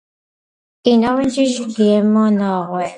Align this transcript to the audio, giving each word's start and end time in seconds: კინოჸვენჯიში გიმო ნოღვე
კინოჸვენჯიში 0.83 1.63
გიმო 1.75 2.25
ნოღვე 2.37 2.85